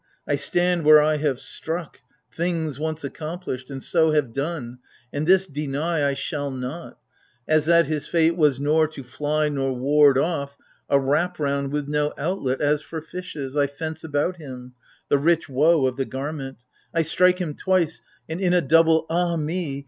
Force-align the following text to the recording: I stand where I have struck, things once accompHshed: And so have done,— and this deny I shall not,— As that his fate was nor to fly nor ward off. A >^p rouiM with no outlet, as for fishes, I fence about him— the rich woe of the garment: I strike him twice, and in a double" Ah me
I 0.27 0.35
stand 0.35 0.83
where 0.83 0.99
I 0.99 1.17
have 1.17 1.39
struck, 1.39 2.01
things 2.31 2.79
once 2.79 3.03
accompHshed: 3.03 3.69
And 3.69 3.83
so 3.83 4.09
have 4.13 4.33
done,— 4.33 4.79
and 5.13 5.27
this 5.27 5.45
deny 5.45 6.07
I 6.09 6.15
shall 6.15 6.49
not,— 6.49 6.97
As 7.47 7.65
that 7.65 7.85
his 7.85 8.07
fate 8.07 8.35
was 8.35 8.59
nor 8.59 8.87
to 8.87 9.03
fly 9.03 9.47
nor 9.47 9.73
ward 9.73 10.17
off. 10.17 10.57
A 10.89 10.97
>^p 10.97 11.37
rouiM 11.37 11.69
with 11.69 11.87
no 11.87 12.15
outlet, 12.17 12.61
as 12.61 12.81
for 12.81 12.99
fishes, 12.99 13.55
I 13.55 13.67
fence 13.67 14.03
about 14.03 14.37
him— 14.37 14.73
the 15.09 15.19
rich 15.19 15.47
woe 15.47 15.85
of 15.85 15.97
the 15.97 16.05
garment: 16.05 16.57
I 16.95 17.03
strike 17.03 17.37
him 17.37 17.53
twice, 17.53 18.01
and 18.27 18.41
in 18.41 18.55
a 18.55 18.61
double" 18.61 19.05
Ah 19.11 19.35
me 19.35 19.77